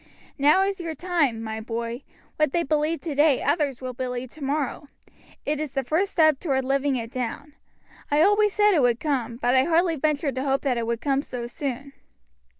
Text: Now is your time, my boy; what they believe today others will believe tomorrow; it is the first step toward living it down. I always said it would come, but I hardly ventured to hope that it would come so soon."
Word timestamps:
Now 0.39 0.63
is 0.63 0.79
your 0.79 0.95
time, 0.95 1.43
my 1.43 1.59
boy; 1.61 2.01
what 2.37 2.53
they 2.53 2.63
believe 2.63 3.01
today 3.01 3.43
others 3.43 3.81
will 3.81 3.93
believe 3.93 4.31
tomorrow; 4.31 4.87
it 5.45 5.59
is 5.59 5.73
the 5.73 5.83
first 5.83 6.13
step 6.13 6.39
toward 6.39 6.65
living 6.65 6.95
it 6.95 7.11
down. 7.11 7.53
I 8.09 8.23
always 8.23 8.51
said 8.53 8.73
it 8.73 8.81
would 8.81 8.99
come, 8.99 9.35
but 9.37 9.53
I 9.53 9.65
hardly 9.65 9.97
ventured 9.97 10.33
to 10.33 10.43
hope 10.43 10.61
that 10.61 10.75
it 10.79 10.87
would 10.87 11.01
come 11.01 11.21
so 11.21 11.45
soon." 11.45 11.93